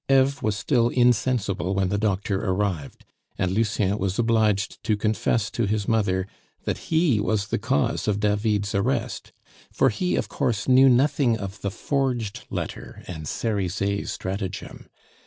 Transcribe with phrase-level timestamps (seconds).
[0.09, 3.05] Eve was still insensible when the doctor arrived;
[3.37, 6.27] and Lucien was obliged to confess to his mother
[6.63, 9.31] that he was the cause of David's arrest;
[9.71, 14.87] for he, of course, knew nothing of the forged letter and Cerizet's stratagem.